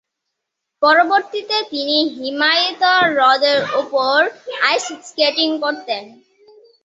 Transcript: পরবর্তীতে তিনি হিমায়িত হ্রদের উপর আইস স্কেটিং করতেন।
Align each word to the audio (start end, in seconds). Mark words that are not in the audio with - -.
পরবর্তীতে 0.81 1.57
তিনি 1.71 1.97
হিমায়িত 2.15 2.83
হ্রদের 3.07 3.59
উপর 3.81 4.17
আইস 4.61 4.85
স্কেটিং 5.07 5.49
করতেন। 5.63 6.03